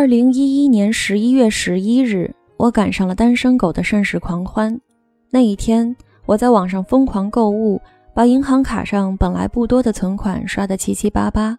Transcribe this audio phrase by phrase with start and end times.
[0.00, 4.80] 二零一一年十一月十一日，我赶上了单身狗的盛世狂欢。
[5.28, 7.78] 那一天，我在网上疯狂购物，
[8.14, 11.54] 把银行卡上本来不多的存款刷得七七八八，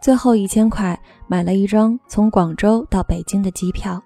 [0.00, 4.02] 最后一千块买了一张从广州到北京的机票。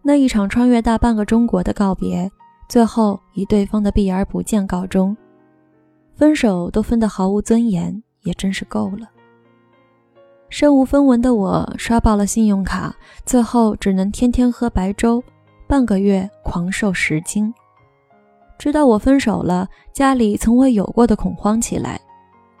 [0.00, 2.30] 那一场穿越大半个中国的告别，
[2.70, 5.14] 最后以对方的避而不见告终。
[6.14, 9.10] 分手都分得毫无尊严，也真是够了。
[10.52, 12.94] 身无分文的我刷爆了信用卡，
[13.24, 15.24] 最后只能天天喝白粥，
[15.66, 17.52] 半个月狂瘦十斤。
[18.58, 21.98] 知道我分手了，家里从未有过的恐慌起来。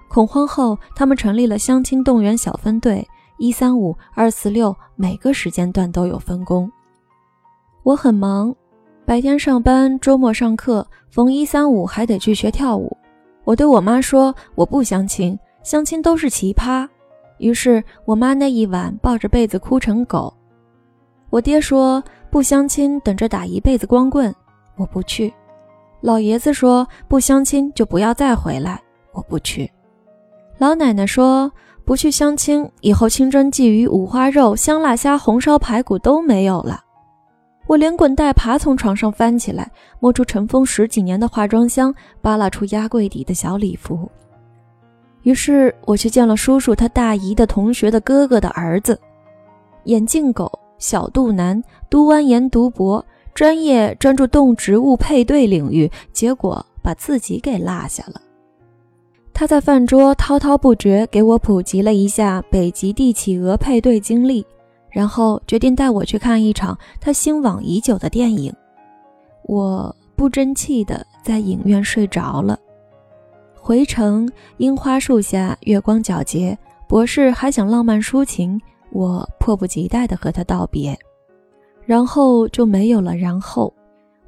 [0.08, 6.72] 恐慌后，他们成立了相亲动员小分队，一三五二四六，每个时间段都有分工。
[7.82, 8.56] 我很忙，
[9.04, 12.96] 白天上班，周末上课，逢一三五还得去学跳舞。
[13.44, 16.88] 我对我妈说：“我不相亲，相亲都是奇葩。”
[17.42, 20.32] 于是我妈那一晚抱着被子哭成狗。
[21.28, 24.32] 我爹说不相亲，等着打一辈子光棍，
[24.76, 25.34] 我不去。
[26.00, 28.80] 老爷子说不相亲就不要再回来，
[29.12, 29.68] 我不去。
[30.58, 31.50] 老奶奶说
[31.84, 36.80] 不去相亲，以后清蒸鲫鱼、五花肉、香辣虾、红烧排骨都没有了。
[37.66, 44.08] 我连滚带爬从床上翻起来，摸出尘封十几年的化妆箱，扒拉出压柜底的小礼服。
[45.22, 48.98] 于是我去见了叔叔他大姨的同学的哥哥的儿子，
[49.84, 58.20] 眼镜狗，小肚腩，读完研读博，专业专注动植物配对领域，结果把自己给落下了。
[59.32, 64.44] 他在饭桌滔滔不绝给我普及了一下北极地企鹅配对经历，
[64.90, 68.52] 然后决定带我去看一场他心往已久的电影。
[69.44, 72.58] 我不争气的在影院睡着了。
[73.64, 76.58] 回城，樱花树下，月光皎洁。
[76.88, 78.60] 博士还想浪漫抒情，
[78.90, 80.98] 我迫不及待地和他道别，
[81.86, 83.72] 然后就没有了然后。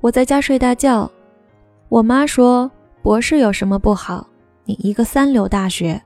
[0.00, 1.10] 我在家睡大觉，
[1.88, 2.70] 我妈说
[3.02, 4.24] ：“博士有什么不好？
[4.67, 6.00] 你一个三流大学。”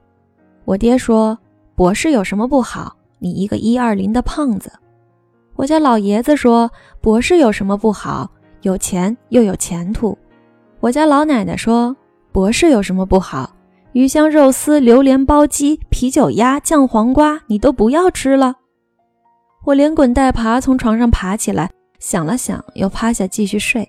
[0.65, 1.38] 我爹说
[1.77, 2.97] ：“博士有什么不好？
[3.19, 4.72] 你一个一二零的胖子。”
[5.55, 6.71] 我家老爷子说
[7.03, 8.31] ：“博士有什么不好？
[8.62, 10.17] 有钱又有前途。”
[10.81, 11.94] 我家老奶奶说。
[12.38, 13.50] 博士有什么不好？
[13.94, 18.54] 鱼香肉丝、榴莲包鸡、啤酒鸭、酱黄瓜，你都不要吃了。
[19.65, 21.69] 我连滚带爬从床上爬起来，
[21.99, 23.88] 想了想，又趴下继续睡。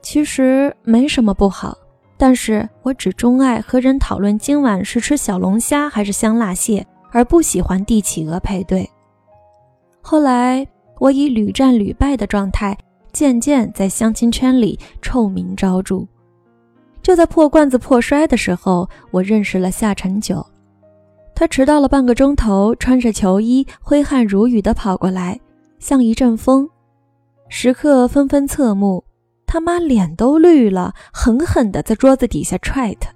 [0.00, 1.76] 其实没什么不好，
[2.16, 8.88] 但是我只钟爱和人讨论今晚是吃小龙虾还是香辣蟹，而不喜欢地企鹅配对。
[10.00, 10.66] 后来，
[10.98, 12.74] 我以屡战屡败的状态，
[13.12, 16.06] 渐渐在相亲圈里臭名昭著。
[17.10, 20.46] 就在破罐子破摔的时候，我认识了夏晨九。
[21.34, 25.40] 他迟到了半个钟头，穿着球衣，挥汗如雨地跑过来，
[25.80, 26.70] 像一阵风。
[27.48, 29.02] 食客纷纷侧目，
[29.44, 33.10] 他妈脸都绿了，狠狠地在桌子底下踹他。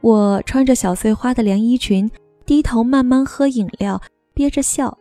[0.00, 2.10] 我穿着小碎花的连衣裙，
[2.44, 4.02] 低头慢慢喝饮料，
[4.34, 4.98] 憋着笑。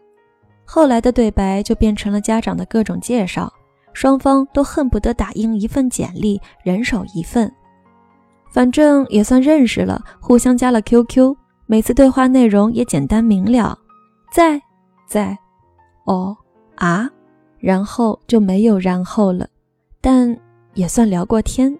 [0.65, 3.51] 后来的对白就变成了家长的各种介绍，
[3.91, 7.51] 双方都恨不得打印一份简历，人手一份。
[8.53, 13.75] 反正也算认识了，互相加了 QQ，每次对话内容也简单明了，
[14.31, 14.61] 在
[15.07, 15.35] 在，
[16.05, 16.37] 哦
[16.75, 17.09] 啊，
[17.57, 19.47] 然后就没有然后了，
[19.99, 20.37] 但
[20.75, 21.75] 也算聊过天。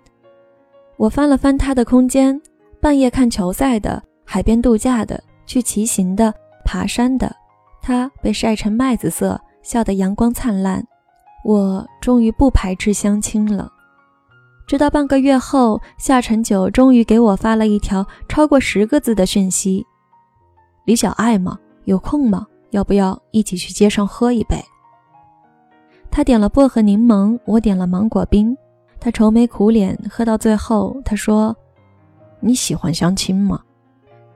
[0.98, 2.42] 我翻了翻他的空间，
[2.82, 6.34] 半夜看球赛的，海边度假的，去骑行的，
[6.66, 7.36] 爬山的，
[7.84, 10.84] 他被晒成麦子色，笑得阳光灿烂。
[11.46, 13.70] 我终于不排斥相亲了。
[14.66, 19.86] 直到半个月后，夏晨九终于给我发了一条超过十个字的讯息
[20.86, 21.60] ：“李小爱吗？
[21.84, 22.48] 有空吗？
[22.72, 24.56] 要不要一起去街上喝一杯？”
[26.10, 28.56] 他点了薄荷柠檬，我点了芒果冰。
[29.00, 31.56] 他愁眉苦脸，喝到最后，他说
[32.40, 33.60] ：“你喜欢相亲吗？”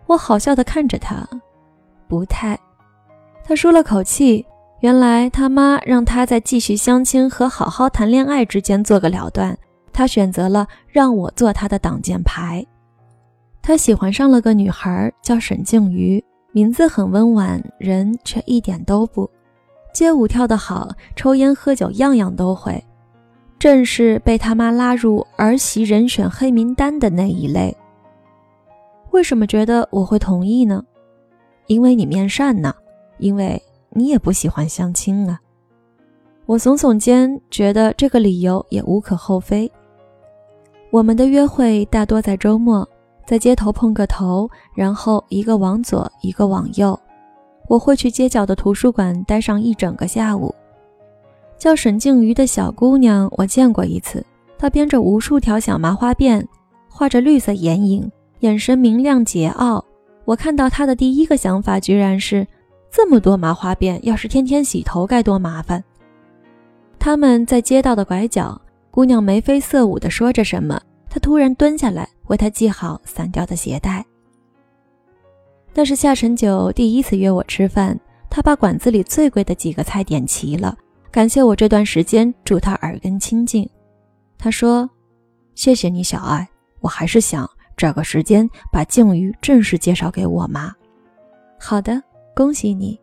[0.07, 1.27] 我好笑的看着他，
[2.07, 2.59] 不太。
[3.45, 4.45] 他舒了口气，
[4.81, 9.57] 原来他妈让他在继续相亲和好好谈恋爱之间做个了断。
[9.97, 12.63] 他选择了让我做他的挡箭牌。
[13.63, 19.27] 他喜欢上了个女孩，叫沈静瑜，名字很温婉，人却一点都不。
[19.91, 22.85] 街舞跳得好，抽烟喝酒样样都会，
[23.57, 27.75] 正是被他妈拉入儿媳人选黑名单的那一类。
[29.09, 30.83] 为什么觉得我会同意呢？
[31.65, 32.71] 因为你面善呢，
[33.17, 33.59] 因为
[33.89, 35.39] 你也不喜欢相亲啊。
[36.45, 39.71] 我耸耸肩，觉得这个理由也无可厚非。
[40.89, 42.87] 我们的约会大多在周末，
[43.25, 46.97] 在街头碰个头，然后一个往左，一个往右。
[47.67, 50.53] 我会去街角的图书馆待上一整个下午。
[51.57, 54.25] 叫沈静瑜的小姑娘，我见过一次。
[54.57, 56.45] 她编着无数条小麻花辫，
[56.87, 59.83] 画着绿色眼影，眼神明亮桀骜。
[60.23, 62.47] 我看到她的第一个想法，居然是
[62.89, 65.83] 这么多麻花辫，要是天天洗头该多麻烦。
[66.97, 68.59] 他们在街道的拐角，
[68.97, 70.81] 姑娘眉飞色舞地说着什么。
[71.07, 74.03] 她突然蹲下来为她系好散掉的鞋带。
[75.75, 77.95] 那是夏晨九第一次约我吃饭，
[78.27, 80.75] 他把馆子里最贵的几个菜点齐了。
[81.11, 83.69] 感谢我这段时间助他耳根清净，
[84.35, 84.89] 他说
[85.53, 86.47] ：“谢谢你，小爱。
[86.79, 87.47] 我还是想
[87.77, 90.73] 找个时间把静瑜正式介绍给我妈。”
[91.61, 92.01] 好的，
[92.35, 92.99] 恭喜你。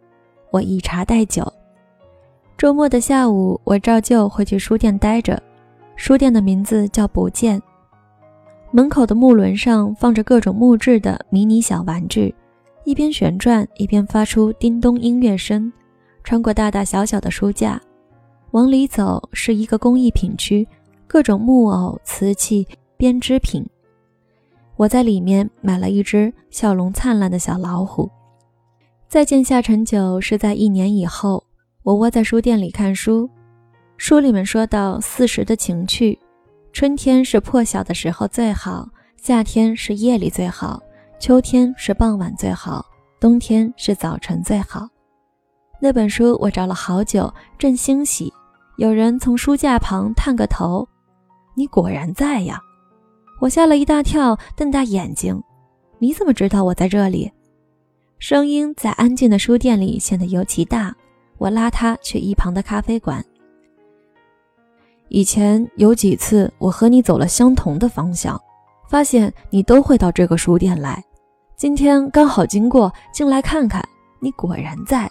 [0.50, 1.47] 我以茶代酒。
[2.58, 5.40] 周末的下午，我照旧会去书店待着。
[5.96, 7.61] 书店的名字叫不见。
[8.70, 12.35] 门口的木轮上放着各种木质的迷你小玩具，
[12.85, 15.73] 一边旋转一边发出叮咚音乐声，
[16.25, 17.81] 穿过大大小小的书架。
[18.50, 20.67] 往里走是一个工艺品区，
[21.06, 22.67] 各种木偶、瓷器、
[22.97, 23.64] 编织品。
[24.76, 28.11] 我在里面买了一只笑容灿烂的小老虎。
[29.08, 31.44] 再见夏晨九是在一年以后，
[31.85, 33.31] 我窝在书店里看书。
[33.96, 36.19] 书里面说到四时的情趣：
[36.73, 40.82] 春天是破晓的时候最好，夏天是夜里最好，
[41.19, 42.85] 秋天是傍晚最好，
[43.20, 44.88] 冬天是早晨最好。
[45.81, 48.32] 那本书我找了好久，正欣喜。
[48.76, 50.87] 有人从书架旁探个头，
[51.55, 52.61] 你果然在呀！
[53.40, 55.40] 我吓了一大跳，瞪大眼睛。
[55.99, 57.31] 你怎么知道我在这里？
[58.19, 60.94] 声音在安静的书店里显得尤其大。
[61.38, 63.25] 我拉他去一旁的咖啡馆。
[65.09, 68.41] 以前有几次我和你走了相同的方向，
[68.89, 71.03] 发现你都会到这个书店来。
[71.56, 73.83] 今天刚好经过，进来看看。
[74.21, 75.11] 你果然在。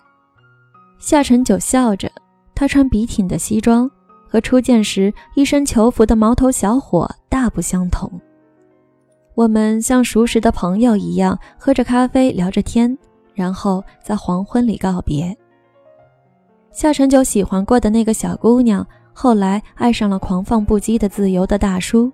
[0.99, 2.11] 夏晨九笑着。
[2.55, 3.89] 他穿笔挺的西装，
[4.29, 8.09] 和初见时一身囚服的毛头小伙大不相同。
[9.33, 12.95] 我们像熟识的朋友一样喝着咖啡聊着天，
[13.33, 15.35] 然后在黄昏里告别。
[16.71, 22.11] 夏晨九喜欢过的那个小姑娘，后来爱上了狂放不羁的自由的大叔。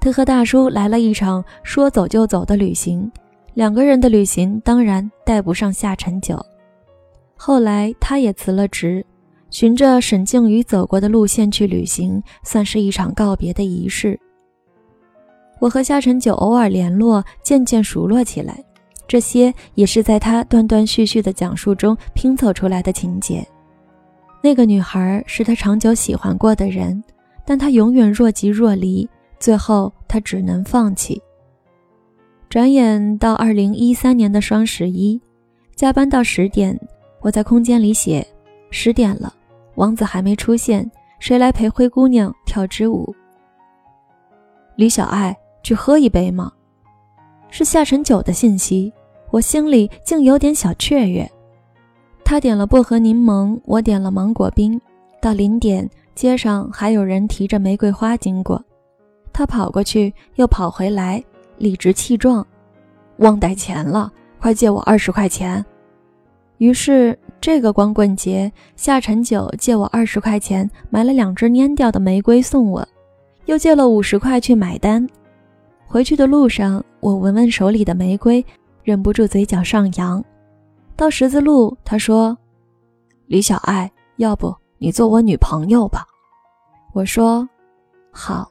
[0.00, 3.10] 他和大叔来了一场说走就走的旅行，
[3.54, 6.44] 两个人的旅行当然带不上下沉九。
[7.36, 9.04] 后来他也辞了职。
[9.50, 14.18] 循着沈静瑜走过的路线去旅行，算是一场告别的仪式。
[15.60, 18.64] 我和夏晨九偶尔联络，渐渐熟络起来。
[19.06, 23.46] 这些也是在他断断续续的讲述中拼凑出来的情节。
[24.42, 27.02] 那个女孩是他长久喜欢过的人，
[27.46, 29.08] 但他永远若即若离，
[29.38, 31.22] 最后他只能放弃。
[32.48, 35.20] 转眼到二零一三年的双十一，
[35.76, 36.78] 加班到十点，
[37.20, 38.26] 我在空间里写：
[38.70, 39.32] 十点了。
[39.76, 43.14] 王子还没出现，谁来陪灰姑娘跳支舞？
[44.74, 46.52] 李小爱，去喝一杯吗？
[47.48, 48.92] 是夏晨九的信息，
[49.30, 51.30] 我心里竟有点小雀跃。
[52.32, 54.80] 他点了薄荷柠檬，我点了芒果冰。
[55.20, 58.64] 到零点，街上还有人提着玫瑰花经过，
[59.34, 61.22] 他跑过去，又跑回来，
[61.58, 62.46] 理直气壮
[63.20, 65.62] ：“忘带钱了，快借我二十块钱。”
[66.56, 67.18] 于是。
[67.38, 72.88] 这个光棍节，夏晨九借我二十块钱买了两只蔫掉的玫瑰送我，
[73.44, 75.06] 又借了五十块去买单。
[75.86, 78.42] 回去的路上，我闻闻手里的玫瑰，
[78.84, 80.24] 忍不住嘴角上扬。
[80.96, 82.36] 到十字路，他说
[83.26, 86.04] ：“李小爱，要不你做我女朋友吧？”
[86.92, 87.48] 我说
[88.12, 88.50] ：“好。”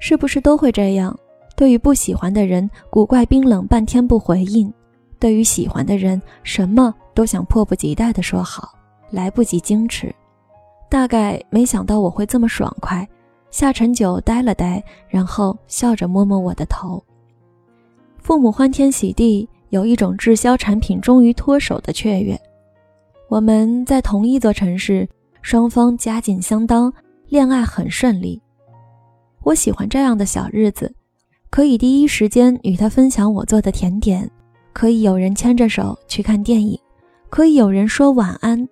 [0.00, 1.16] 是不是都会这样？
[1.56, 4.70] 对于不喜欢的人，古怪冰冷，半天不回应；
[5.18, 6.94] 对于喜欢的人，什么？
[7.14, 8.72] 都想迫不及待地说好，
[9.10, 10.14] 来不及矜持。
[10.88, 13.06] 大概没想到我会这么爽快。
[13.50, 17.02] 夏晨九呆了呆，然后笑着摸摸我的头。
[18.18, 22.38] 父母欢天喜地，有一种滞销产品终于脱手的雀跃。
[23.28, 25.08] 我们在同一座城市，
[25.42, 26.92] 双方家境相当，
[27.28, 28.40] 恋爱很顺利。
[29.42, 30.94] 我喜欢这样的小日子，
[31.50, 34.30] 可以第一时间与他分享我做的甜点，
[34.72, 36.78] 可以有人牵着手去看电影。
[37.30, 38.66] 可以有人说晚安，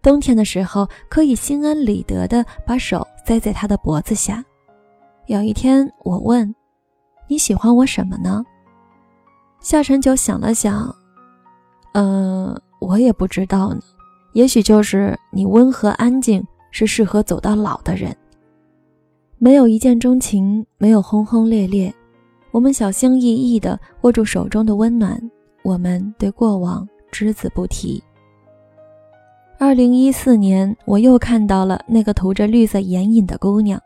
[0.00, 4.44] 冬天的时候可以心安理得的把手塞在他的脖子下。
[5.26, 6.54] 有一天我问
[7.26, 8.44] ：“你喜欢我什么呢？”
[9.70, 10.92] 夏晨九想了想，
[11.92, 13.80] 嗯，我也不知道呢。
[14.32, 18.12] 也许就是你温和安静，是适合走到老的人。
[19.38, 21.94] 没有一见钟情，没有轰轰烈烈，
[22.50, 25.16] 我们小心翼翼地握住手中的温暖。
[25.62, 26.84] 我们对过往。
[27.12, 28.02] 只字不提。
[29.56, 33.80] 二零一四年，我又看到了那个涂着绿色眼影的姑娘，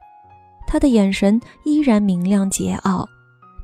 [0.66, 3.06] 她的眼神依然明亮桀骜。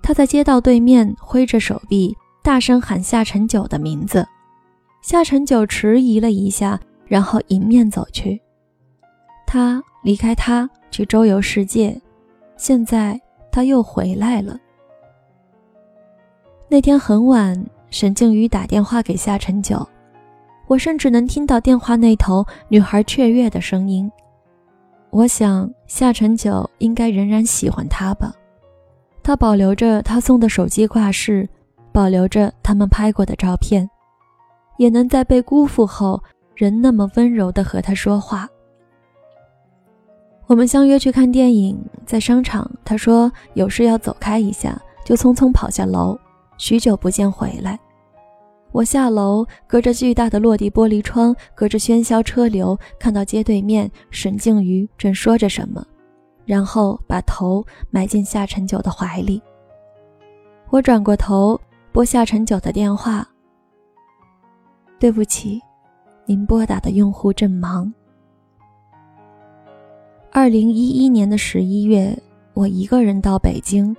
[0.03, 4.27] 他在街道对面挥着手臂，大声喊夏晨九的名字。
[5.03, 8.41] 夏晨九迟疑了一下，然后迎面走去。
[9.47, 12.01] 他离开他去周游世界，
[12.57, 14.59] 现在他又回来了。
[16.69, 19.87] 那天很晚，沈静瑜打电话给夏晨九。
[20.67, 24.11] 我甚至能听到电话那头女孩雀跃的声音。
[25.11, 28.33] 我想夏晨九应该仍然喜欢他吧。
[29.23, 31.49] 他保留着他送的手机挂饰，
[31.93, 33.89] 保留着他们拍过的照片，
[34.79, 36.23] 也能在被辜负后
[36.55, 38.49] 仍那么温柔地和他说话。
[40.47, 46.19] 我们相约去看电影，在商场，他说有事要走开一下，就匆匆跑下楼，
[46.59, 47.79] 许久不见回来。
[48.73, 55.85] 我下楼，隔着巨大的落地玻璃窗，隔着喧嚣车流，看到街对面沈静瑜正说着什么，
[56.45, 59.41] 然后把头埋进夏晨九的怀里。
[60.71, 61.61] 我转过头
[61.93, 63.27] 拨夏晨九的电话
[64.99, 65.61] ：“对不起，
[66.27, 67.93] 您拨打的用户正忙。”
[70.31, 72.17] 二零一一年的十一月，
[72.55, 73.97] 我一个人到北京，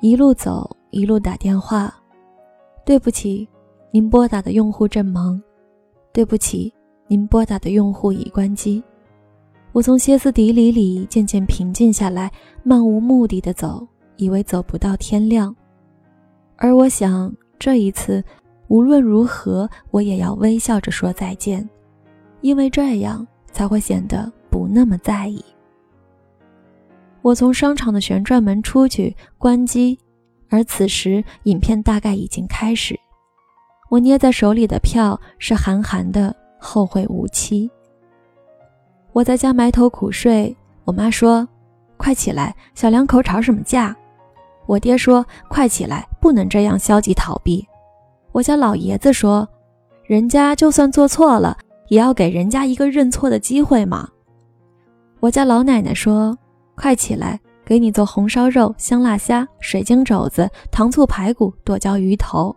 [0.00, 1.94] 一路走一路打电话
[2.84, 3.48] ：“对不起。”
[3.92, 5.42] 您拨打的用户正忙，
[6.12, 6.72] 对不起，
[7.08, 8.80] 您拨打的用户已关机。
[9.72, 12.30] 我从歇斯底里里渐渐平静下来，
[12.64, 13.86] 漫无目的的走，
[14.16, 15.54] 以为走不到天亮。
[16.56, 18.22] 而我想，这一次
[18.66, 21.68] 无论如何，我也要微笑着说再见，
[22.40, 25.44] 因为这样才会显得不那么在意。
[27.22, 29.96] 我从商场的旋转门出去，关机，
[30.48, 32.98] 而此时影片大概已经开始。
[33.88, 37.68] 我捏在手里的票是韩寒的《后会无期》。
[39.12, 41.46] 我在家埋头苦睡，我妈说
[41.96, 43.94] ：“快起来，小两口吵什么架？”
[44.66, 47.66] 我爹说：“快起来，不能这样消极逃避。”
[48.32, 49.48] 我家老爷子说
[50.06, 54.08] ：“人家就算做错了，也要给人家一个认错的机会嘛。”
[55.18, 56.38] 我家老奶奶说
[56.76, 62.54] ：“快起来，给你做红烧肉、香辣虾、水晶肘子、糖醋排骨、剁椒鱼头。”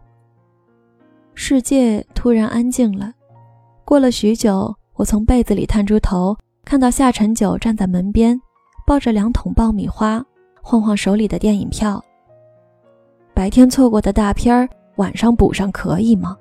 [1.34, 3.12] 世界突然安静了。
[3.84, 8.40] 过了许久，我从被子里探出头，看到夏晨九站在门边，
[8.86, 10.24] 抱着两桶爆米花，
[10.62, 12.04] 晃晃手里的电影票。
[13.34, 16.38] 白天错过的大片儿，晚上补上可以吗？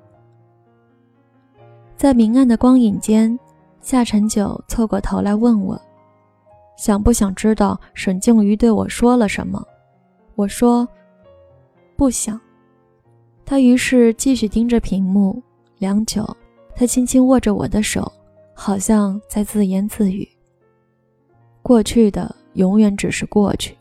[1.95, 3.37] 在明暗的光影间，
[3.81, 5.79] 夏晨九凑过头来问我
[6.77, 9.63] ：“想不想知道沈静瑜对我说了什么？”
[10.35, 10.87] 我说
[11.95, 12.39] ：“不想。”
[13.45, 15.41] 他于是继续盯着屏幕，
[15.77, 16.25] 良久，
[16.75, 18.11] 他轻轻握着我的手，
[18.53, 20.27] 好像在自言自语
[21.61, 23.77] ：“过去的永远只是过去，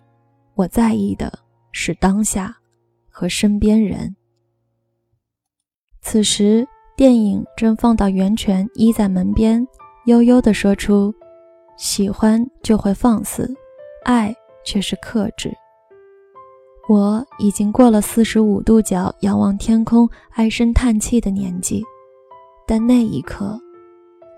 [0.55, 1.33] 我在意的
[1.73, 2.57] 是当下
[3.09, 4.15] 和身边人。”
[6.01, 9.67] 此时，电影正放到源泉依在门边，
[10.07, 11.15] 悠悠地说出
[11.79, 13.55] ：“喜欢就会放肆，
[14.05, 15.53] 爱却是克制。”
[16.89, 21.85] 我已经过了四十五度角仰望天空唉声叹气的年纪，
[22.67, 23.59] 但那一刻，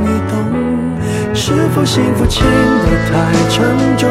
[0.00, 0.32] 你懂。
[1.34, 3.12] 是否幸福轻得太
[3.48, 3.64] 沉
[3.96, 4.08] 重，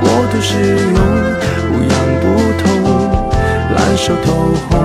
[0.00, 0.98] 过度使用，
[1.68, 2.24] 不痒不
[2.62, 2.64] 痛，
[3.74, 4.26] 烂熟透
[4.68, 4.78] 红，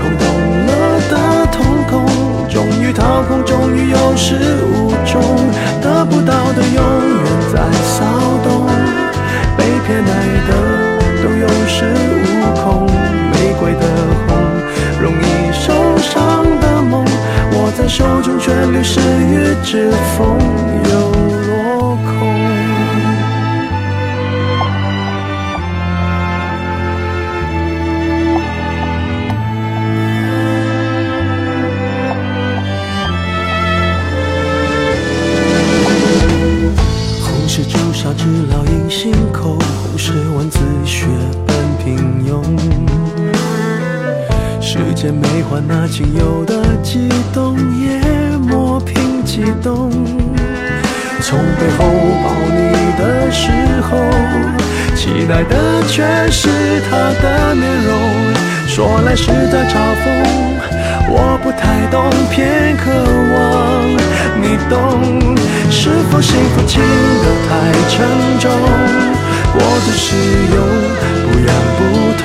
[0.00, 0.22] 空洞
[0.66, 0.70] 了
[1.10, 1.12] 的
[1.52, 1.54] 瞳
[1.88, 1.92] 孔，
[2.48, 4.34] 终于掏空，终于有始
[4.64, 5.20] 无终，
[5.82, 8.04] 得不到的永远在骚
[8.42, 8.66] 动。
[9.56, 10.10] 被偏爱
[10.48, 10.50] 的
[17.82, 20.38] 在手中却流失于指缝，
[51.76, 51.84] 后
[52.22, 52.60] 抱你
[52.98, 53.50] 的时
[53.82, 53.90] 候，
[54.94, 56.48] 期待的却是
[56.88, 56.90] 他
[57.22, 57.90] 的面容。
[58.66, 60.04] 说来是在嘲讽，
[61.08, 62.90] 我不太懂，偏渴
[63.34, 63.36] 望
[64.40, 64.76] 你懂。
[65.70, 67.50] 是否幸福轻得太
[67.88, 67.92] 沉
[68.38, 68.50] 重？
[69.52, 70.16] 过度使
[70.54, 70.56] 用，
[71.22, 71.80] 不痒不
[72.22, 72.24] 痛，